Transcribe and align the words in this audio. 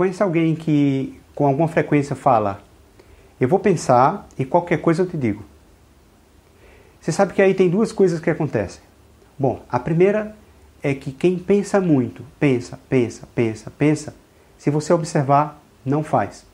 Conhece 0.00 0.22
alguém 0.22 0.54
que 0.54 1.20
com 1.34 1.46
alguma 1.46 1.68
frequência 1.68 2.16
fala: 2.16 2.62
Eu 3.38 3.46
vou 3.46 3.58
pensar 3.58 4.26
e 4.38 4.46
qualquer 4.46 4.78
coisa 4.78 5.02
eu 5.02 5.06
te 5.06 5.14
digo. 5.14 5.44
Você 6.98 7.12
sabe 7.12 7.34
que 7.34 7.42
aí 7.42 7.52
tem 7.52 7.68
duas 7.68 7.92
coisas 7.92 8.18
que 8.18 8.30
acontecem. 8.30 8.80
Bom, 9.38 9.62
a 9.68 9.78
primeira 9.78 10.34
é 10.82 10.94
que 10.94 11.12
quem 11.12 11.38
pensa 11.38 11.82
muito, 11.82 12.24
pensa, 12.38 12.80
pensa, 12.88 13.28
pensa, 13.34 13.70
pensa, 13.70 14.14
se 14.56 14.70
você 14.70 14.90
observar, 14.90 15.62
não 15.84 16.02
faz. 16.02 16.46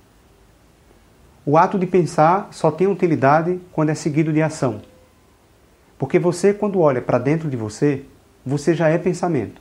O 1.44 1.56
ato 1.56 1.78
de 1.78 1.86
pensar 1.86 2.48
só 2.50 2.72
tem 2.72 2.88
utilidade 2.88 3.60
quando 3.70 3.90
é 3.90 3.94
seguido 3.94 4.32
de 4.32 4.42
ação. 4.42 4.82
Porque 5.96 6.18
você, 6.18 6.52
quando 6.52 6.80
olha 6.80 7.00
para 7.00 7.18
dentro 7.18 7.48
de 7.48 7.56
você, 7.56 8.02
você 8.44 8.74
já 8.74 8.88
é 8.88 8.98
pensamento. 8.98 9.60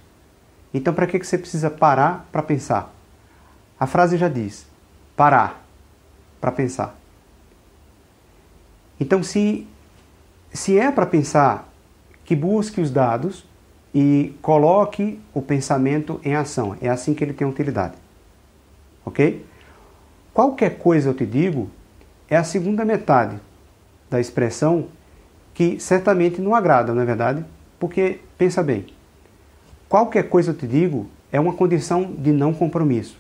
Então, 0.74 0.92
para 0.92 1.06
que 1.06 1.24
você 1.24 1.38
precisa 1.38 1.70
parar 1.70 2.28
para 2.32 2.42
pensar? 2.42 2.95
A 3.80 3.88
frase 3.88 4.18
já 4.18 4.28
diz: 4.28 4.66
parar 5.16 5.66
para 6.40 6.52
pensar. 6.52 6.96
Então, 9.00 9.22
se, 9.24 9.68
se 10.54 10.78
é 10.78 10.92
para 10.92 11.06
pensar, 11.06 11.68
que 12.24 12.36
busque 12.36 12.82
os 12.82 12.90
dados 12.90 13.46
e 13.94 14.36
coloque 14.42 15.20
o 15.34 15.42
pensamento 15.42 16.20
em 16.24 16.36
ação. 16.36 16.76
É 16.82 16.90
assim 16.90 17.14
que 17.14 17.24
ele 17.24 17.34
tem 17.34 17.48
utilidade. 17.48 17.96
Ok? 19.06 19.46
Qualquer 20.34 20.78
coisa 20.78 21.10
eu 21.10 21.14
te 21.14 21.26
digo 21.26 21.70
é 22.28 22.36
a 22.36 22.44
segunda 22.44 22.84
metade 22.84 23.40
da 24.10 24.20
expressão 24.20 24.88
que 25.54 25.80
certamente 25.80 26.42
não 26.42 26.54
agrada, 26.54 26.94
não 26.94 27.02
é 27.02 27.06
verdade? 27.06 27.46
Porque, 27.80 28.20
pensa 28.38 28.62
bem, 28.62 28.88
qualquer 29.88 30.24
coisa 30.24 30.52
eu 30.52 30.56
te 30.56 30.68
digo 30.68 31.08
é 31.32 31.40
uma 31.40 31.54
condição 31.54 32.12
de 32.12 32.34
não 32.34 32.54
compromisso. 32.54 33.18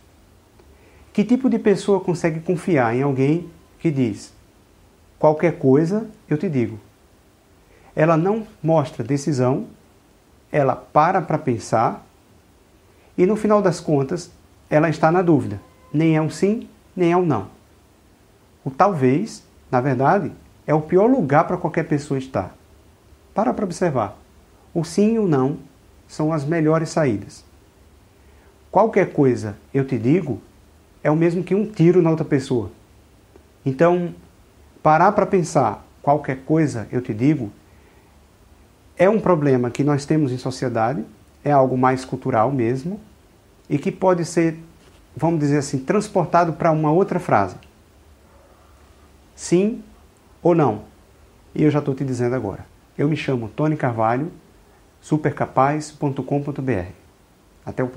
Que 1.16 1.24
tipo 1.24 1.50
de 1.50 1.58
pessoa 1.58 2.02
consegue 2.02 2.42
confiar 2.42 2.94
em 2.94 3.02
alguém 3.02 3.50
que 3.80 3.90
diz 3.90 4.34
qualquer 5.18 5.58
coisa 5.58 6.10
eu 6.27 6.38
te 6.38 6.49
digo? 6.49 6.77
Ela 7.96 8.18
não 8.18 8.46
mostra 8.62 9.02
decisão, 9.02 9.66
ela 10.52 10.76
para 10.76 11.21
para 11.21 11.38
pensar 11.38 12.05
e 13.18 13.26
no 13.26 13.38
final 13.38 13.62
das 13.62 13.80
contas 13.80 14.30
ela 14.70 14.90
está 14.90 15.10
na 15.10 15.21
dúvida. 15.21 15.62
Nem 15.93 16.18
é 16.18 16.21
um 16.21 16.30
sim, 16.30 16.68
nem 16.93 17.13
é 17.13 17.16
um 17.16 17.26
não. 17.26 17.48
O 18.66 18.70
talvez, 18.70 19.41
na 19.71 19.80
verdade, 19.80 20.34
é 20.68 20.74
o 20.74 20.82
pior 20.82 21.05
lugar 21.05 21.48
para 21.48 21.55
qualquer 21.55 21.88
pessoa 21.88 22.18
estar. 22.18 22.54
Para 23.34 23.54
para 23.54 23.63
observar. 23.63 24.18
O 24.74 24.84
sim 24.84 25.13
e 25.13 25.20
o 25.20 25.30
não 25.30 25.60
são 26.10 26.34
as 26.34 26.43
melhores 26.43 26.90
saídas. 26.90 27.46
Qualquer 28.70 29.13
coisa 29.13 29.55
eu 29.74 29.88
te 29.88 29.98
digo 29.98 30.41
é 31.06 31.12
o 31.12 31.16
mesmo 31.16 31.44
que 31.44 31.54
um 31.54 31.68
tiro 31.68 32.02
na 32.02 32.10
outra 32.10 32.26
pessoa. 32.26 32.72
Então, 33.64 34.16
parar 34.82 35.12
para 35.12 35.28
pensar 35.28 35.86
qualquer 36.02 36.38
coisa 36.38 36.88
eu 36.92 37.00
te 37.00 37.14
digo 37.14 37.52
é 38.98 39.08
um 39.08 39.20
problema 39.20 39.70
que 39.70 39.84
nós 39.84 40.04
temos 40.04 40.32
em 40.32 40.40
sociedade, 40.40 41.06
é 41.44 41.52
algo 41.52 41.78
mais 41.78 42.04
cultural 42.04 42.52
mesmo, 42.52 43.00
e 43.70 43.78
que 43.78 43.92
pode 43.92 44.26
ser, 44.26 44.58
vamos 45.16 45.40
dizer 45.40 45.60
assim, 45.60 45.78
transportado 45.78 46.54
para 46.54 46.72
uma 46.72 46.92
outra 46.92 47.20
frase. 47.20 47.58
Sim 49.36 49.84
ou 50.42 50.56
não? 50.56 50.86
E 51.54 51.62
eu 51.64 51.70
já 51.70 51.78
estou 51.78 51.94
te 51.94 52.04
dizendo 52.04 52.36
agora. 52.36 52.66
Eu 52.98 53.08
me 53.08 53.16
chamo 53.16 53.48
Tony 53.50 53.78
Carvalho, 53.78 54.32
supercapaz.com.br. 55.02 56.92
Até 57.64 57.84
o 57.84 57.90
próximo. 57.90 57.96